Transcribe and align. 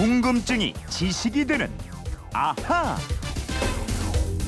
궁금증이 0.00 0.72
지식이 0.88 1.44
되는 1.44 1.70
아하. 2.32 2.96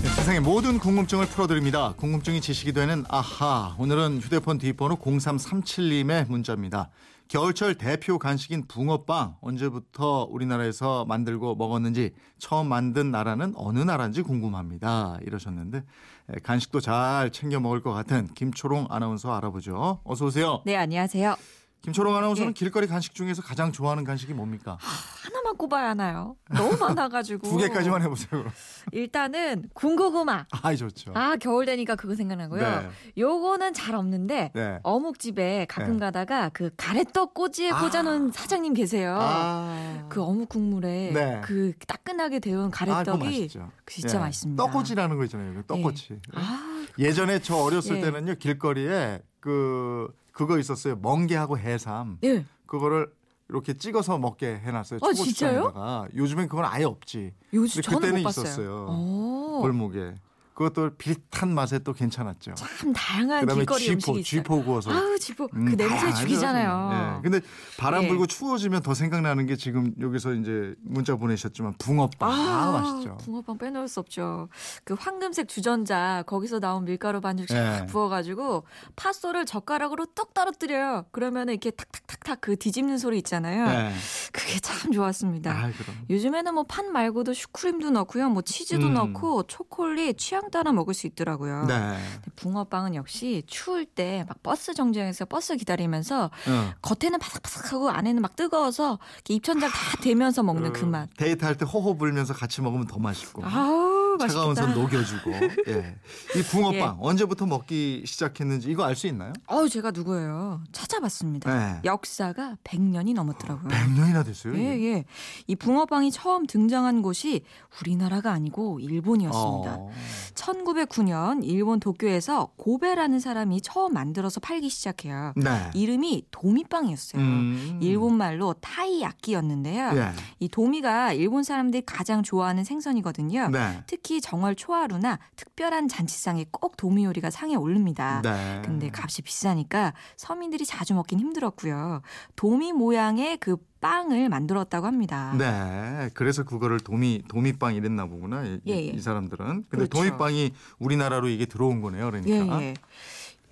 네, 0.02 0.08
세상의 0.08 0.40
모든 0.40 0.78
궁금증을 0.78 1.26
풀어드립니다. 1.26 1.92
궁금증이 1.98 2.40
지식이 2.40 2.72
되는 2.72 3.04
아하. 3.10 3.76
오늘은 3.78 4.20
휴대폰 4.22 4.56
뒷번호 4.56 4.96
0337님의 4.96 6.26
문자입니다. 6.30 6.88
겨울철 7.28 7.74
대표 7.74 8.18
간식인 8.18 8.66
붕어빵 8.66 9.36
언제부터 9.42 10.26
우리나라에서 10.30 11.04
만들고 11.04 11.54
먹었는지 11.56 12.12
처음 12.38 12.68
만든 12.68 13.10
나라는 13.10 13.52
어느 13.54 13.80
나라인지 13.80 14.22
궁금합니다. 14.22 15.18
이러셨는데 15.20 15.84
에, 16.30 16.34
간식도 16.42 16.80
잘 16.80 17.30
챙겨 17.30 17.60
먹을 17.60 17.82
것 17.82 17.92
같은 17.92 18.26
김초롱 18.32 18.86
아나운서 18.88 19.34
알아보죠. 19.34 20.00
어서 20.04 20.24
오세요. 20.24 20.62
네, 20.64 20.76
안녕하세요. 20.76 21.36
김초롱 21.82 22.14
아나운서는 22.16 22.50
예. 22.50 22.52
길거리 22.54 22.86
간식 22.86 23.14
중에서 23.14 23.42
가장 23.42 23.72
좋아하는 23.72 24.04
간식이 24.04 24.34
뭡니까? 24.34 24.78
하나만 24.80 25.56
꼽아야 25.56 25.90
하나요? 25.90 26.36
너무 26.48 26.76
많아가지고. 26.78 27.48
두 27.48 27.56
개까지만 27.56 28.02
해보세요. 28.02 28.30
그럼. 28.30 28.52
일단은 28.92 29.64
군고구마. 29.74 30.46
아이 30.62 30.76
좋죠. 30.76 31.10
아, 31.14 31.36
겨울 31.36 31.66
되니까 31.66 31.96
그거 31.96 32.14
생각나고요. 32.14 32.62
네. 32.62 32.88
요거는 33.18 33.74
잘 33.74 33.96
없는데 33.96 34.52
네. 34.54 34.78
어묵집에 34.84 35.66
가끔 35.68 35.94
네. 35.94 35.98
가다가 35.98 36.50
그 36.50 36.70
가래떡 36.76 37.34
꼬지에 37.34 37.72
아. 37.72 37.80
꽂아놓은 37.80 38.30
사장님 38.30 38.74
계세요. 38.74 39.18
아. 39.20 40.06
그 40.08 40.22
어묵 40.22 40.48
국물에 40.48 41.10
네. 41.12 41.40
그 41.42 41.72
따끈하게 41.88 42.38
데운 42.38 42.66
아, 42.66 42.70
가래떡이 42.70 43.24
맛있죠. 43.24 43.70
진짜 43.86 44.18
예. 44.18 44.20
맛있습니다. 44.20 44.62
떡꼬치라는 44.62 45.16
거 45.16 45.24
있잖아요. 45.24 45.62
떡꼬치. 45.66 46.20
아, 46.34 46.86
예전에 47.00 47.40
저 47.40 47.56
어렸을 47.56 47.96
예. 47.96 48.00
때는요 48.02 48.36
길거리에 48.36 49.20
그 49.40 50.14
그거 50.32 50.58
있었어요. 50.58 50.96
멍게하고 50.96 51.58
해삼. 51.58 52.18
예. 52.24 52.44
그거를 52.66 53.12
이렇게 53.48 53.76
찍어서 53.76 54.18
먹게 54.18 54.56
해놨어요. 54.64 54.98
아, 55.02 55.12
진짜요? 55.12 55.60
초고추장에다가. 55.62 56.08
요즘엔 56.16 56.48
그건 56.48 56.64
아예 56.64 56.84
없지. 56.84 57.34
요즘 57.52 57.82
근데 57.82 57.82
저는 57.82 58.00
그때는 58.00 58.22
못 58.22 58.24
봤어요. 58.24 58.44
있었어요. 58.44 58.86
오, 58.88 59.60
골목에. 59.60 60.14
그것도 60.54 60.96
비슷한 60.96 61.54
맛에 61.54 61.78
또 61.78 61.92
괜찮았죠. 61.92 62.54
참 62.54 62.92
다양한 62.92 63.46
길거리 63.46 63.80
쥐포, 63.84 63.92
음식이 63.94 64.20
있어요. 64.20 64.22
쥐포 64.22 64.64
구워서. 64.64 64.90
아우 64.90 65.18
쥐포 65.18 65.48
음, 65.54 65.64
그 65.64 65.76
냄새. 65.76 66.12
죽이잖아요. 66.12 67.16
예. 67.18 67.22
근데 67.22 67.40
바람 67.78 68.04
예. 68.04 68.08
불고 68.08 68.26
추워지면 68.26 68.82
더 68.82 68.92
생각나는 68.92 69.46
게 69.46 69.56
지금 69.56 69.94
여기서 70.00 70.34
이제 70.34 70.74
문자 70.82 71.16
보내셨지만 71.16 71.74
붕어빵. 71.78 72.30
아, 72.30 72.72
맛있죠. 72.72 73.16
붕어빵 73.24 73.58
빼놓을 73.58 73.88
수 73.88 74.00
없죠. 74.00 74.48
그 74.84 74.94
황금색 74.98 75.48
주전자 75.48 76.22
거기서 76.26 76.60
나온 76.60 76.84
밀가루 76.84 77.20
반죽 77.20 77.46
샥 77.46 77.54
네. 77.54 77.86
부어가지고 77.86 78.64
팥소를 78.96 79.46
젓가락으로 79.46 80.06
떡 80.14 80.34
떨어뜨려요. 80.34 81.06
그러면 81.12 81.48
이렇게 81.48 81.70
탁탁탁탁 81.70 82.40
그 82.42 82.56
뒤집는 82.56 82.98
소리 82.98 83.16
있잖아요. 83.18 83.66
네. 83.66 83.94
그게 84.32 84.58
참 84.60 84.71
좋았습니다. 84.92 85.50
아. 85.52 85.70
요즘에는 86.10 86.54
뭐팥 86.54 86.86
말고도 86.90 87.34
슈크림도 87.34 87.90
넣고요, 87.90 88.28
뭐 88.28 88.42
치즈도 88.42 88.86
음. 88.88 88.94
넣고 88.94 89.44
초콜릿 89.44 90.18
취향 90.18 90.50
따라 90.50 90.72
먹을 90.72 90.94
수 90.94 91.06
있더라고요. 91.06 91.66
네. 91.66 91.96
붕어빵은 92.36 92.94
역시 92.94 93.42
추울 93.46 93.84
때 93.86 94.24
막 94.28 94.42
버스 94.42 94.74
정류장에서 94.74 95.24
버스 95.26 95.56
기다리면서 95.56 96.24
어. 96.26 96.72
겉에는 96.82 97.18
바삭바삭하고 97.18 97.90
안에는 97.90 98.22
막 98.22 98.36
뜨거워서 98.36 98.98
입천장 99.28 99.70
다 99.70 99.76
데면서 100.02 100.42
먹는 100.42 100.72
그 100.72 100.84
맛. 100.84 101.08
데이트할 101.16 101.56
때 101.56 101.64
호호 101.64 101.96
불면서 101.96 102.34
같이 102.34 102.60
먹으면 102.62 102.86
더 102.86 102.98
맛있고. 102.98 103.44
아우 103.44 103.91
맛있겠다. 104.16 104.54
차가운 104.54 104.54
손 104.54 104.74
녹여주고. 104.74 105.30
예. 105.68 105.96
이 106.36 106.42
붕어빵 106.42 106.74
예. 106.74 106.92
언제부터 107.00 107.46
먹기 107.46 108.04
시작했는지 108.06 108.70
이거 108.70 108.84
알 108.84 108.96
수 108.96 109.06
있나요? 109.06 109.32
어우 109.46 109.68
제가 109.68 109.90
누구예요? 109.90 110.60
찾아봤습니다. 110.72 111.52
네. 111.58 111.80
역사가 111.84 112.56
100년이 112.62 113.14
넘었더라고요. 113.14 113.68
100년이나 113.68 114.24
됐어요. 114.24 114.54
예? 114.56 114.80
예. 114.82 115.04
이 115.46 115.56
붕어빵이 115.56 116.10
처음 116.12 116.46
등장한 116.46 117.02
곳이 117.02 117.42
우리나라가 117.80 118.32
아니고 118.32 118.80
일본이었습니다. 118.80 119.76
어. 119.78 119.90
1909년 120.34 121.40
일본 121.44 121.80
도쿄에서 121.80 122.50
고베라는 122.56 123.18
사람이 123.20 123.62
처음 123.62 123.94
만들어서 123.94 124.40
팔기 124.40 124.68
시작해요. 124.68 125.32
네. 125.36 125.70
이름이 125.74 126.26
도미빵이었어요. 126.30 127.22
음. 127.22 127.78
일본 127.80 128.16
말로 128.16 128.54
타이야끼였는데요. 128.60 129.92
예. 129.96 130.12
이 130.40 130.48
도미가 130.48 131.12
일본 131.14 131.42
사람들이 131.44 131.84
가장 131.86 132.22
좋아하는 132.22 132.64
생선이거든요. 132.64 133.48
네. 133.48 133.82
특히 133.86 134.01
정월 134.20 134.54
초하루나 134.54 135.18
특별한 135.36 135.88
잔치상에 135.88 136.46
꼭 136.50 136.76
도미 136.76 137.04
요리가 137.04 137.30
상에 137.30 137.54
오릅니다. 137.54 138.20
네. 138.22 138.62
근데 138.64 138.90
값이 138.92 139.22
비싸니까 139.22 139.94
서민들이 140.16 140.66
자주 140.66 140.94
먹긴 140.94 141.20
힘들었고요. 141.20 142.02
도미 142.36 142.72
모양의 142.72 143.38
그 143.38 143.56
빵을 143.80 144.28
만들었다고 144.28 144.86
합니다. 144.86 145.34
네. 145.36 146.08
그래서 146.14 146.44
그거를 146.44 146.80
도미 146.80 147.24
도미빵 147.28 147.74
이랬나 147.74 148.06
보구나. 148.06 148.44
이, 148.44 148.60
예, 148.66 148.72
예. 148.72 148.78
이 148.78 149.00
사람들은. 149.00 149.46
근데 149.46 149.68
그렇죠. 149.68 149.90
도미빵이 149.90 150.52
우리나라로 150.78 151.28
이게 151.28 151.46
들어온 151.46 151.80
거네요. 151.80 152.06
예, 152.06 152.20
그러니까. 152.20 152.62
예. 152.62 152.74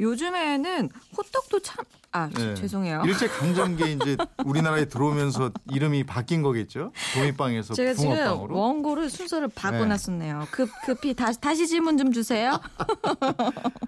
요즘에는 0.00 0.88
호떡도 1.16 1.61
참, 1.61 1.84
아, 2.12 2.28
예. 2.38 2.55
죄송해요. 2.55 3.03
일제 3.05 3.28
강점기에 3.28 3.93
이제 3.93 4.16
우리나라에 4.44 4.87
들어오면서 4.87 5.53
이름이 5.71 6.05
바뀐 6.05 6.43
거겠죠? 6.43 6.93
도미빵에서 7.15 7.75
제가 7.75 7.94
지금 7.94 8.15
붕어빵으로. 8.15 8.56
원고를 8.59 9.11
순서를 9.11 9.49
네. 9.49 9.55
바꿔 9.55 9.84
놨었네요. 9.84 10.49
급, 10.50 10.71
급히 10.87 11.15
다시, 11.15 11.41
다시 11.41 11.66
질문 11.69 11.99
좀 11.99 12.12
주세요. 12.12 12.59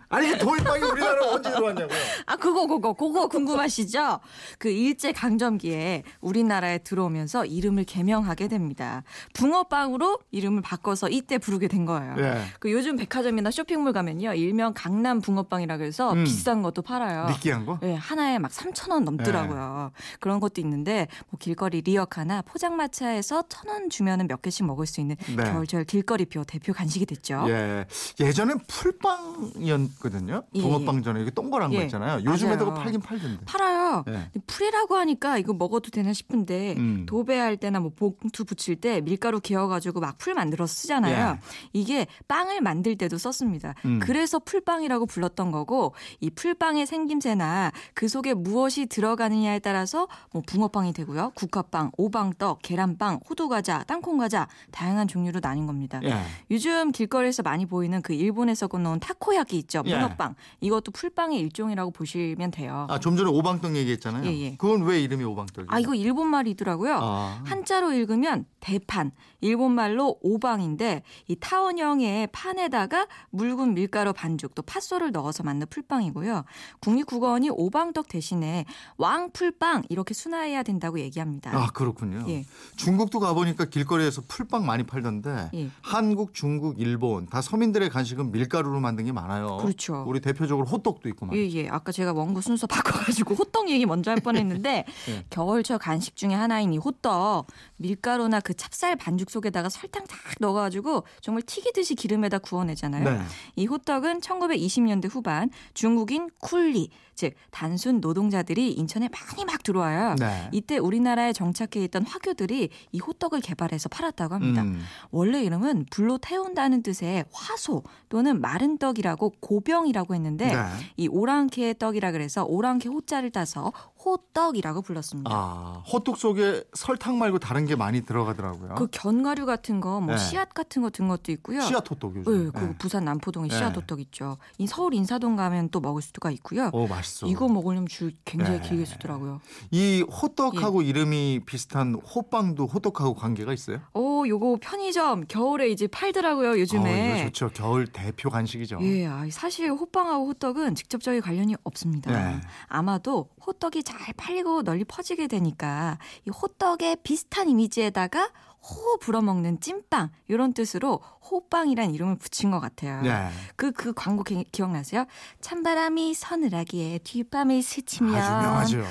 그거, 2.67 2.95
그거, 2.95 3.13
그거 3.13 3.29
궁금하시죠? 3.29 4.21
그 4.59 4.69
일제 4.69 5.13
강점기에 5.13 6.03
우리나라에 6.21 6.79
들어오면서 6.79 7.45
이름을 7.45 7.85
개명하게 7.85 8.49
됩니다. 8.49 9.03
붕어빵으로 9.35 10.19
이름을 10.31 10.63
바꿔서 10.63 11.09
이때 11.09 11.39
부르게 11.39 11.69
된 11.69 11.85
거예요. 11.85 12.15
예. 12.19 12.43
그 12.61 12.73
요즘 12.73 12.97
백화점이나 12.97 13.51
쇼핑몰 13.51 13.93
가면요. 13.93 14.35
일명 14.35 14.73
강남 14.75 15.21
붕어빵이라 15.21 15.77
그래서 15.77 16.13
음. 16.13 16.25
비싼 16.25 16.63
것도 16.63 16.83
팔아요. 16.83 17.27
느끼한 17.27 17.67
거? 17.67 17.79
네, 17.81 17.95
하나에 17.95 18.39
막 18.39 18.51
3,000원 18.51 19.05
넘더라고요. 19.05 19.93
그런 20.21 20.41
것도 20.41 20.61
있는데 20.61 21.09
뭐 21.31 21.39
길거리 21.39 21.81
리어카나 21.83 22.43
포장마차에서 22.43 23.43
1,000원 23.43 23.91
주면은 23.91 24.27
몇 24.29 24.43
개씩 24.43 24.67
먹을 24.67 24.87
수 24.87 25.01
있는 25.01 25.17
네. 25.37 25.45
겨울철 25.45 25.85
길거리표 25.85 26.45
대표 26.45 26.73
간식이 26.73 27.07
됐죠. 27.07 27.45
예. 27.49 27.87
예전엔 28.21 28.59
풀빵이었거든요. 28.67 30.43
예, 30.55 30.61
붕어빵 30.61 31.03
전에 31.03 31.23
이게 31.23 31.31
동그란 31.31 31.71
거 31.71 31.77
예, 31.77 31.83
있잖아요. 31.85 32.23
요즘에 32.25 32.52
도 32.57 32.65
맞아요. 32.67 32.75
그거 32.75 32.83
팔긴 32.85 33.01
팔던데. 33.01 33.45
팔아요. 33.45 34.05
예. 34.09 34.13
근데 34.13 34.41
풀이라고 34.47 34.97
하니까 34.97 35.39
이거 35.39 35.53
먹어도 35.53 35.91
되나 35.91 36.13
싶은데 36.13 36.75
음. 36.77 37.07
도배할 37.07 37.57
때나 37.57 37.81
뭐 37.81 37.93
봉투 37.95 38.45
붙일 38.45 38.77
때 38.77 39.01
밀가루 39.01 39.41
개어가지고 39.41 40.01
막 40.01 40.13
풀 40.19 40.35
만들어 40.35 40.67
쓰잖아요. 40.67 41.37
예. 41.37 41.41
이게 41.73 42.07
빵을 42.29 42.61
만들 42.61 42.97
때도 42.97 43.19
썼습니다. 43.19 43.75
음. 43.85 43.99
그래서 44.01 44.39
풀빵이라고 44.39 45.07
불렀던 45.07 45.51
거고 45.51 45.95
이 46.21 46.31
풀빵의 46.31 46.87
생김새나 46.87 47.73
그 47.95 48.09
속에 48.09 48.35
무엇이 48.35 48.87
들어가느냐에 48.87 49.59
따라서 49.59 50.07
뭐 50.33 50.43
붕어빵이 50.47 50.93
되고요, 50.93 51.33
국화빵, 51.35 51.93
오방떡, 51.97 52.61
계란빵, 52.63 53.21
호두과자, 53.29 53.85
땅콩과자 53.85 54.49
다양한 54.71 55.09
종류로 55.09 55.41
나뉜 55.41 55.67
겁니다. 55.67 56.01
예. 56.05 56.15
요즘 56.51 56.93
길거리에서 56.93 57.43
많이 57.43 57.67
보이는 57.67 58.01
그 58.03 58.13
일본에서 58.13 58.69
건너온 58.69 59.01
타코야끼 59.01 59.57
있죠, 59.59 59.83
예. 59.87 59.95
문어빵. 59.95 60.35
이것도 60.61 60.93
풀빵의 60.93 61.39
일종이라고 61.41 61.91
보시면 61.91 62.42
돼요. 62.51 62.87
아, 62.91 62.99
좀 62.99 63.17
전에 63.17 63.31
오방떡 63.31 63.77
얘기했잖아요. 63.77 64.27
예, 64.27 64.41
예. 64.41 64.57
그건 64.57 64.83
왜 64.83 65.01
이름이 65.01 65.25
오방떡이에요? 65.25 65.69
아, 65.71 65.79
이거 65.79 65.95
일본 65.95 66.29
말이더라고요. 66.29 66.99
아. 67.01 67.43
한자로 67.45 67.93
읽으면 67.93 68.47
대판, 68.61 69.13
일본 69.41 69.73
말로 69.73 70.19
오방인데 70.23 71.03
이 71.29 71.37
타원형의 71.37 72.29
판에다가 72.33 73.07
묽은 73.31 73.75
밀가루 73.75 74.13
반죽 74.13 74.55
또 74.55 74.63
팥소를 74.63 75.11
넣어서 75.13 75.43
만든 75.43 75.67
풀빵이고요. 75.69 76.45
국립국어원이 76.81 77.51
오방떡 77.51 78.09
대신에 78.09 78.65
왕풀빵 78.99 79.85
이렇게 79.89 80.15
순화해야 80.15 80.63
된다고 80.63 81.01
얘기합니다. 81.01 81.51
아, 81.57 81.71
그렇군요. 81.73 82.25
예. 82.29 82.45
중국도 82.77 83.19
가 83.21 83.35
보니까 83.35 83.65
길거리에서 83.65 84.23
풀빵 84.29 84.65
많이 84.65 84.85
팔던데 84.85 85.51
예. 85.55 85.71
한국, 85.81 86.35
중국, 86.35 86.81
일본 86.81 87.27
다 87.27 87.43
서민들의 87.43 87.91
간식은 87.91 88.33
밀가루로 88.33 88.81
만든 88.81 89.05
게 89.05 89.13
많아요. 89.13 89.59
그렇죠. 89.59 90.05
우리 90.07 90.21
대표적으로 90.21 90.67
호떡도 90.67 91.09
있고 91.11 91.27
막. 91.27 91.37
예, 91.37 91.49
예. 91.51 91.69
아까 91.69 91.91
제가 91.91 92.13
원고 92.33 92.41
순서 92.41 92.67
바꿔가지고 92.67 93.35
호떡 93.35 93.69
얘기 93.71 93.87
먼저 93.87 94.11
할 94.11 94.19
뻔했는데 94.21 94.85
예. 95.09 95.25
겨울철 95.31 95.79
간식 95.79 96.17
중에 96.17 96.35
하나인 96.35 96.73
이 96.73 96.79
호떡 96.79 97.47
밀가루나 97.77 98.41
그 98.41 98.55
찹쌀 98.55 98.97
반죽 98.97 99.31
속에다가 99.31 99.69
설탕 99.69 100.05
딱 100.05 100.19
넣어가지고 100.41 101.05
정말 101.21 101.43
튀기듯이 101.43 101.95
기름에다 101.95 102.39
구워내잖아요. 102.39 103.05
네. 103.05 103.21
이 103.57 103.67
호떡은 103.67 104.21
1920년대 104.21 105.09
후반 105.11 105.51
중국인 105.75 106.31
쿨리 106.41 106.91
즉 107.15 107.35
단순 107.51 108.01
노동자들이 108.01 108.73
인천에 108.73 109.09
많이 109.09 109.45
막 109.45 109.63
들어와요. 109.63 110.17
네. 110.19 110.49
이때 110.53 110.79
우리나라에 110.79 111.33
정착해 111.33 111.85
있던 111.85 112.05
화교들이 112.05 112.71
이 112.93 112.99
호떡을 112.99 113.41
개발해서 113.41 113.89
팔았다고 113.91 114.35
합니다. 114.35 114.63
음. 114.63 114.83
원래 115.11 115.43
이름은 115.43 115.87
불로 115.91 116.19
태운다는 116.19 116.83
뜻의 116.83 117.27
화소 117.33 117.83
또는 118.09 118.41
마른 118.41 118.79
떡이라고 118.79 119.35
고병이라고 119.41 120.15
했는데 120.15 120.55
네. 120.55 120.63
이 120.97 121.09
오랑캐 121.09 121.75
떡이라 121.79 122.12
그래서 122.13 122.45
오랑캐 122.45 122.89
호자를 122.89 123.31
따서 123.31 123.73
호떡이라고 124.05 124.83
불렀습니다. 124.83 125.31
아, 125.33 125.83
호떡 125.93 126.17
속에 126.17 126.65
설탕 126.75 127.19
말고 127.19 127.39
다른 127.39 127.67
게 127.67 127.77
많이 127.77 128.03
들어가더라고요. 128.03 128.75
그 128.77 128.89
견과류 128.91 129.47
같은 129.47 129.81
거, 129.81 130.01
뭐 130.01 130.15
네. 130.15 130.19
씨앗 130.19 130.55
같은 130.55 130.83
거 130.83 130.91
든 130.93 131.09
것도 131.09 131.33
있고요. 131.33 131.61
씨앗 131.63 131.91
호떡 131.91 132.17
요즘. 132.17 132.45
네, 132.45 132.51
그 132.53 132.75
부산 132.79 133.05
남포동에 133.07 133.49
네. 133.49 133.57
씨앗 133.57 133.75
호떡 133.77 134.01
있죠. 134.01 134.37
이 134.59 134.67
서울 134.67 134.93
인사동 134.95 135.37
가면 135.37 135.71
또 135.71 135.81
먹을 135.81 136.03
수가 136.03 136.31
있고요. 136.33 136.69
오, 136.75 136.87
맛있어. 136.87 137.27
이거 137.27 137.49
먹으려면 137.49 137.89
줄 137.89 138.13
굉장히 138.27 138.61
네. 138.61 138.69
길게 138.69 138.85
쓰더라고요. 138.85 139.41
이 139.71 140.03
호떡하고 140.03 140.85
예. 140.85 140.89
이름이 140.89 141.41
비슷한 141.47 141.95
호빵도 141.95 142.67
호떡하고 142.67 143.15
관계가 143.15 143.53
있어요? 143.55 143.79
오, 143.95 144.27
요거 144.29 144.59
편의점 144.61 145.25
겨울에 145.29 145.69
이제 145.71 145.87
팔더라고요, 145.87 146.51
어, 146.51 146.59
요즘에. 146.59 147.21
이거 147.21 147.31
좋죠. 147.31 147.51
겨울 147.55 147.87
대표 147.87 148.29
간식이죠. 148.29 148.79
예, 148.83 149.07
아, 149.07 149.27
사실 149.31 149.71
호빵하고 149.71 150.27
호떡은 150.29 150.75
직접적인 150.75 151.23
관련이 151.23 151.57
없습니다. 151.65 152.02
네. 152.11 152.41
아마도 152.67 153.31
호떡이 153.47 153.83
잘 153.85 153.99
팔리고 154.17 154.63
널리 154.63 154.85
퍼지게 154.85 155.27
되니까 155.27 155.99
이 156.27 156.31
호떡의 156.31 156.99
비슷한 157.03 157.49
이미지에다가 157.49 158.31
호 158.63 158.97
불어먹는 158.99 159.61
찐빵 159.61 160.11
이런 160.29 160.53
뜻으로 160.53 161.01
호빵이란 161.31 161.95
이름을 161.95 162.17
붙인 162.17 162.51
것 162.51 162.61
같아요. 162.61 163.03
네. 163.03 163.29
그, 163.57 163.73
그 163.73 163.93
광고 163.93 164.23
기, 164.23 164.45
기억나세요? 164.53 165.07
찬바람이 165.41 166.15
서늘하기에 166.15 166.99
뒷밤을 166.99 167.63
스치면. 167.63 168.15
아, 168.15 168.39
유명하죠. 168.39 168.85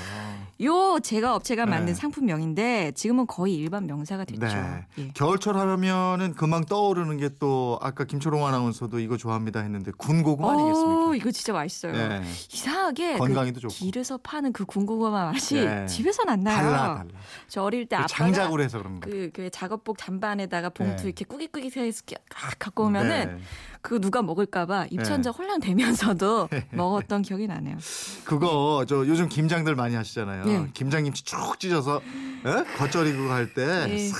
요 0.64 0.98
제가 1.02 1.34
업체가 1.34 1.66
만든 1.66 1.86
네. 1.86 1.94
상품명인데 1.94 2.92
지금은 2.92 3.26
거의 3.26 3.54
일반 3.56 3.86
명사가 3.86 4.24
됐죠. 4.24 4.46
네. 4.46 4.86
예. 4.98 5.08
겨울철 5.14 5.56
하면은 5.58 6.34
금방 6.34 6.64
떠오르는 6.64 7.16
게 7.18 7.32
또 7.42 7.78
아까 7.82 8.04
김초롱 8.04 8.46
아나운서도 8.46 9.00
이거 9.00 9.16
좋아합니다 9.16 9.60
했는데 9.60 9.90
군고구 9.96 10.46
어, 10.46 10.50
아니겠습니까? 10.50 11.16
이거 11.16 11.30
진짜 11.32 11.52
맛있어요. 11.52 11.92
네. 11.92 12.22
이상하게 12.52 13.18
건강에도 13.18 13.54
그 13.54 13.60
좋고. 13.62 13.74
길에서 13.74 14.18
파는 14.18 14.52
그 14.52 14.64
군고구마 14.64 15.32
맛이 15.32 15.54
네. 15.56 15.86
집에선 15.86 16.28
안 16.28 16.42
나요. 16.42 16.56
달라 16.56 16.76
달라. 16.94 17.04
저 17.48 17.62
어릴 17.62 17.86
때그 17.86 18.02
아빠가 18.02 18.06
장작으로 18.14 18.62
해서 18.62 18.78
그런 18.78 19.00
거. 19.00 19.10
그, 19.10 19.30
그 19.32 19.50
작업복 19.50 19.98
잠반에다가 19.98 20.68
봉투 20.70 21.02
네. 21.02 21.08
이렇게 21.08 21.24
꾸깃꾸깃해서 21.24 22.02
쫙 22.06 22.54
갖고 22.58 22.84
오면은 22.84 23.36
네. 23.36 23.42
그 23.82 24.00
누가 24.00 24.22
먹을까봐 24.22 24.86
입천장 24.90 25.32
혼란되면서도 25.32 26.48
먹었던 26.70 27.22
기억이 27.22 27.48
나네요. 27.48 27.76
그거 28.24 28.84
저 28.88 29.06
요즘 29.08 29.28
김장들 29.28 29.74
많이 29.74 29.96
하시잖아요. 29.96 30.44
네. 30.44 30.68
김장김치 30.72 31.24
쭉 31.24 31.58
찢어서 31.58 32.00
에? 32.46 32.76
겉절이고 32.78 33.30
할때 33.30 33.86
예. 33.90 33.98
싹 33.98 34.16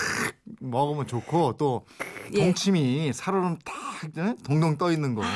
먹으면 0.59 1.07
좋고 1.07 1.55
또 1.57 1.85
예. 2.33 2.43
동치미 2.43 3.13
살얼음 3.13 3.57
딱 3.63 3.73
에? 4.17 4.35
동동 4.43 4.77
떠 4.77 4.91
있는 4.91 5.15
거. 5.15 5.23
아, 5.23 5.27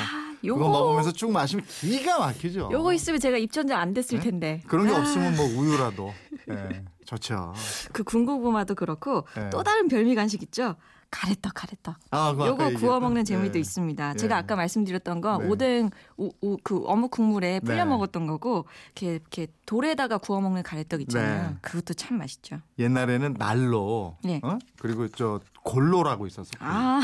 그거 0.42 0.70
먹으면서 0.70 1.14
쭉 1.14 1.32
마시면 1.32 1.66
기가 1.66 2.20
막히죠. 2.20 2.70
요거 2.72 2.94
있으면 2.94 3.20
제가 3.22 3.38
입천장 3.38 3.80
안 3.80 3.94
됐을 3.94 4.20
네? 4.20 4.24
텐데. 4.26 4.62
그런 4.68 4.88
게 4.88 4.94
아, 4.94 5.00
없으면 5.00 5.36
뭐 5.38 5.46
우유라도 5.46 6.14
예, 6.52 6.84
좋죠. 7.08 7.54
그 7.94 8.04
군고구마도 8.04 8.76
그렇고 8.76 9.26
네. 9.36 9.50
또 9.50 9.64
다른 9.64 9.88
별미 9.88 10.14
간식 10.14 10.44
있죠. 10.44 10.76
가래떡, 11.10 11.54
가래떡. 11.54 11.96
아, 12.12 12.36
요거 12.38 12.74
구워? 12.74 13.00
먹는 13.00 13.24
재미도 13.24 13.58
예. 13.58 13.62
있습니다. 13.62 14.10
예. 14.10 14.18
제가 14.18 14.36
아까 14.36 14.58
말씀드렸던 14.58 15.22
거 15.22 15.38
네. 15.38 15.48
오뎅 15.48 15.90
오, 16.18 16.32
오, 16.42 16.58
그 16.64 16.84
어묵 16.86 17.12
국물에 17.12 17.62
불려 17.62 17.86
네. 17.86 17.86
먹었던 17.86 18.28
거고 18.28 18.66
이렇게, 18.88 19.14
이렇게 19.16 19.48
돌에다가 19.66 20.18
구워 20.18 20.42
먹는 20.42 20.64
가래떡 20.64 21.00
있잖아요. 21.04 21.52
네. 21.52 21.56
그것도 21.62 21.94
참 21.94 22.18
맛있죠. 22.18 22.60
옛날에는 22.78 23.36
난로, 23.38 24.18
예. 24.26 24.42
어? 24.44 24.60
그리고 24.80 25.08
저 25.08 25.40
골로라고 25.64 26.28
있었어. 26.28 26.52
아, 26.60 27.02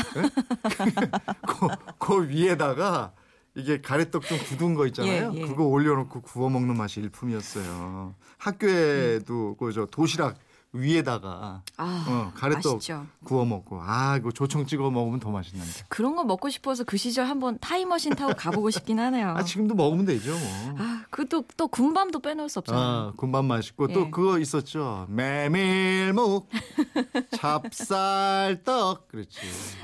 그, 1.46 1.68
그 1.98 2.28
위에다가 2.28 3.12
이게 3.56 3.80
가래떡 3.80 4.22
좀 4.26 4.38
굳은 4.38 4.74
거 4.74 4.86
있잖아요. 4.88 5.32
예, 5.34 5.38
예. 5.40 5.46
그거 5.46 5.64
올려놓고 5.64 6.22
구워 6.22 6.50
먹는 6.50 6.76
맛이 6.76 7.00
일품이었어요. 7.00 8.14
학교에도 8.38 9.56
그저 9.56 9.86
도시락 9.86 10.36
위에다가 10.72 11.62
아, 11.76 12.04
어, 12.08 12.32
가래떡 12.36 12.74
맛있죠. 12.74 13.06
구워 13.22 13.44
먹고 13.44 13.80
아 13.80 14.16
이거 14.16 14.32
조청 14.32 14.66
찍어 14.66 14.90
먹으면 14.90 15.20
더 15.20 15.30
맛있는데. 15.30 15.70
그런 15.88 16.16
거 16.16 16.24
먹고 16.24 16.50
싶어서 16.50 16.82
그 16.82 16.96
시절 16.96 17.26
한번 17.26 17.58
타임머신 17.60 18.16
타고 18.16 18.34
가보고 18.34 18.70
싶긴 18.70 18.98
하네요. 18.98 19.34
아 19.36 19.44
지금도 19.44 19.76
먹으면 19.76 20.04
되죠. 20.04 20.32
뭐. 20.32 20.74
아, 20.78 20.93
그또 21.14 21.44
또 21.56 21.68
군밤도 21.68 22.18
빼놓을 22.18 22.48
수 22.48 22.58
없잖아요. 22.58 22.82
아, 22.84 23.12
군밤 23.16 23.44
맛있고 23.44 23.86
또 23.86 24.00
예. 24.06 24.10
그거 24.10 24.40
있었죠. 24.40 25.06
메밀묵, 25.08 26.48
찹쌀떡, 27.38 29.06
그렇지. 29.06 29.38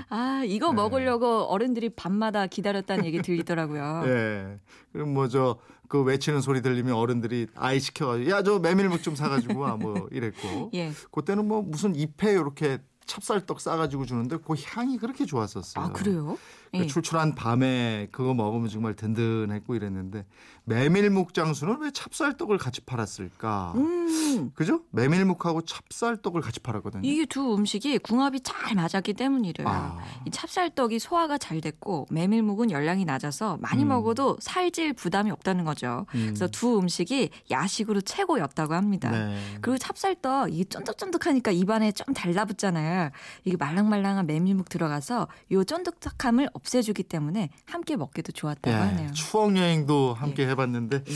아, 0.08 0.42
이거 0.44 0.70
네. 0.70 0.74
먹으려고 0.74 1.44
어른들이 1.44 1.90
밤마다 1.90 2.48
기다렸다는 2.48 3.04
얘기 3.04 3.22
들리더라고요. 3.22 4.02
예. 4.10 4.58
그럼 4.92 5.14
뭐 5.14 5.28
저 5.28 5.58
그 5.90 6.02
외치는 6.04 6.40
소리 6.40 6.62
들리면 6.62 6.94
어른들이 6.94 7.48
아이 7.56 7.80
시켜가지고 7.80 8.30
야 8.30 8.42
저 8.44 8.58
메밀묵 8.60 9.02
좀 9.02 9.14
사가지고 9.16 9.58
와 9.60 9.76
뭐 9.76 10.08
이랬고. 10.12 10.70
예. 10.74 10.92
그때는 11.12 11.46
뭐 11.48 11.62
무슨 11.62 11.94
잎에 11.96 12.30
이렇게 12.32 12.78
찹쌀떡 13.06 13.60
싸가지고 13.60 14.04
주는데 14.04 14.36
그 14.38 14.54
향이 14.64 14.98
그렇게 14.98 15.26
좋았었어요. 15.26 15.84
아, 15.84 15.92
그래요? 15.92 16.38
그 16.72 16.78
예. 16.78 16.86
출출한 16.86 17.34
밤에 17.34 18.08
그거 18.12 18.32
먹으면 18.32 18.68
정말 18.68 18.94
든든했고 18.94 19.74
이랬는데 19.74 20.24
메밀묵 20.64 21.34
장수는 21.34 21.78
왜 21.80 21.90
찹쌀떡을 21.90 22.58
같이 22.58 22.80
팔았을까? 22.82 23.72
음, 23.74 24.52
그죠? 24.54 24.82
메밀묵하고 24.90 25.62
찹쌀떡을 25.62 26.40
같이 26.40 26.60
팔았거든요. 26.60 27.02
이게 27.02 27.26
두 27.26 27.54
음식이 27.54 27.98
궁합이 27.98 28.40
잘 28.40 28.76
맞았기 28.76 29.14
때문이래요. 29.14 29.66
아. 29.68 29.98
이 30.26 30.30
찹쌀떡이 30.30 31.00
소화가 31.00 31.38
잘 31.38 31.60
됐고 31.60 32.06
메밀묵은 32.10 32.70
열량이 32.70 33.04
낮아서 33.04 33.58
많이 33.60 33.82
음. 33.82 33.88
먹어도 33.88 34.36
살찔 34.40 34.92
부담이 34.92 35.32
없다는 35.32 35.64
거죠. 35.64 36.06
음. 36.14 36.26
그래서 36.26 36.46
두 36.46 36.78
음식이 36.78 37.30
야식으로 37.50 38.00
최고였다고 38.02 38.74
합니다. 38.74 39.10
네. 39.10 39.36
그리고 39.60 39.76
찹쌀떡 39.76 40.52
이게 40.52 40.64
쫀득쫀득하니까 40.64 41.50
입안에 41.50 41.90
좀 41.92 42.14
달라붙잖아요. 42.14 43.10
이게 43.44 43.56
말랑말랑한 43.56 44.28
메밀묵 44.28 44.68
들어가서 44.68 45.26
요 45.50 45.64
쫀득함을 45.64 46.48
없애주기 46.60 47.02
때문에 47.04 47.50
함께 47.66 47.96
먹기도 47.96 48.32
좋았다고 48.32 48.70
예, 48.70 48.80
하네요. 48.80 49.12
추억 49.12 49.56
여행도 49.56 50.14
함께 50.14 50.46
해봤는데 50.48 51.04
예. 51.08 51.12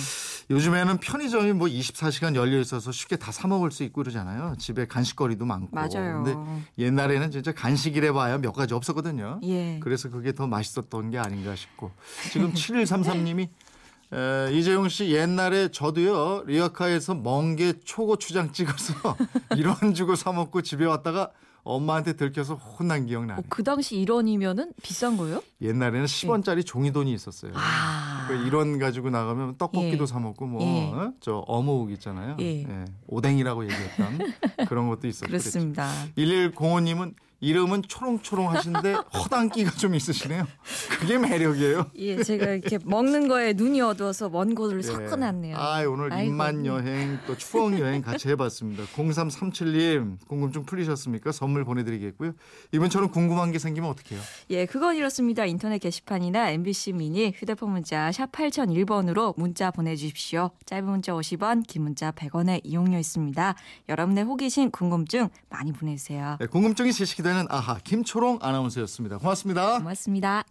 요즘에는 0.51 0.99
편의점이 0.99 1.53
뭐 1.53 1.69
24시간 1.69 2.35
열려 2.35 2.59
있어서 2.61 2.91
쉽게 2.93 3.17
다 3.17 3.31
사 3.35 3.49
먹을 3.49 3.71
수 3.73 3.83
있고 3.85 4.03
그러잖아요. 4.03 4.55
집에 4.59 4.87
간식거리도 4.87 5.45
많고. 5.45 5.69
맞아요. 5.73 6.23
근데 6.23 6.37
옛날에는 6.79 7.31
진짜 7.31 7.53
간식이래 7.53 8.13
봐야 8.13 8.39
몇 8.39 8.53
가지 8.53 8.73
없었거든요. 8.75 9.41
예. 9.45 9.79
그래서 9.83 10.09
그게 10.11 10.33
더 10.33 10.47
맛있었던 10.47 11.11
게 11.11 11.19
아닌가 11.19 11.55
싶고. 11.57 11.91
지금 12.31 12.53
7133님이 12.55 13.49
에, 14.13 14.53
이재용 14.53 14.89
씨 14.89 15.11
옛날에 15.11 15.69
저도요 15.69 16.45
리어카에서 16.47 17.15
멍게 17.17 17.81
초고추장 17.85 18.53
찍어서 18.53 18.95
1원 19.51 19.95
주고 19.95 20.15
사 20.15 20.31
먹고 20.33 20.63
집에 20.63 20.85
왔다가 20.85 21.31
엄마한테 21.65 22.13
들켜서 22.13 22.55
혼난 22.55 23.07
기억 23.07 23.25
나요. 23.25 23.39
어, 23.39 23.43
그 23.49 23.65
당시 23.65 23.97
1원이면은 23.97 24.73
비싼 24.83 25.17
거예요? 25.17 25.43
옛날에는 25.63 26.05
10원짜리 26.05 26.65
종이돈이 26.65 27.13
있었어요. 27.13 27.53
아. 27.55 28.27
그 28.29 28.35
이런 28.47 28.79
가지고 28.79 29.11
나가면 29.11 29.57
떡볶이도 29.57 30.03
예. 30.03 30.07
사 30.07 30.19
먹고 30.19 30.47
뭐 30.47 30.63
예. 30.63 31.11
저 31.21 31.39
어묵 31.47 31.91
있잖아요. 31.93 32.37
예. 32.41 32.63
예, 32.63 32.85
오뎅이라고 33.07 33.65
얘기했던 33.65 34.19
그런 34.69 34.89
것도 34.89 35.09
있었고. 35.09 35.29
그렇습니다. 35.29 35.91
1105님은 36.17 37.15
이름은 37.45 37.83
초롱초롱 37.87 38.51
하신데 38.51 38.95
허당기가 38.95 39.73
좀 39.73 39.95
있으시네요. 39.95 40.47
그게 40.99 41.19
매력이에요. 41.19 41.91
예, 41.97 42.23
제가 42.23 42.47
이렇게 42.47 42.79
먹는 42.83 43.29
거에 43.29 43.53
눈이 43.53 43.83
어두워서 43.83 44.31
먼 44.31 44.55
곳을 44.55 44.79
예. 44.79 44.83
섞어놨네요. 44.83 45.57
아, 45.57 45.83
오늘 45.87 46.11
아이고. 46.13 46.31
입만 46.31 46.65
여행 46.65 47.19
또 47.27 47.37
추억 47.37 47.79
여행 47.79 48.01
같이 48.01 48.29
해봤습니다. 48.31 48.85
0337님 48.85 50.17
궁금증 50.27 50.65
풀리셨습니까? 50.65 51.33
선물 51.33 51.65
보내드리겠고요. 51.65 52.33
이번처럼 52.73 53.11
궁금한 53.11 53.53
게 53.53 53.59
생기면 53.59 53.91
어떡해요? 53.91 54.21
예, 54.51 54.65
그건 54.67 54.97
이렇습니다. 54.97 55.45
인터넷 55.45 55.79
게시판이나 55.79 56.51
MBC 56.51 56.95
미니 56.95 57.31
휴대폰 57.37 57.71
문자 57.73 58.11
샵 58.11 58.33
8001번으로 58.33 59.35
문자 59.37 59.71
보내주십시오. 59.71 60.51
짧은 60.65 60.85
문자 60.89 61.13
50원, 61.13 61.67
긴 61.67 61.83
문자 61.83 62.11
100원의 62.11 62.63
이용료 62.65 62.99
있습니다. 62.99 63.55
여러분의 63.89 64.25
호기심, 64.25 64.71
궁금증 64.71 65.29
많이 65.51 65.73
보내주세요. 65.73 66.39
네, 66.41 66.47
궁금증이 66.47 66.93
제 66.93 67.05
시되는 67.35 67.47
아하 67.51 67.79
김초롱 67.83 68.39
아나운서였습니다. 68.41 69.19
고맙습니다. 69.19 69.79
고맙습니다. 69.79 70.45